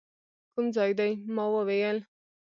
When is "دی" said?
0.99-1.11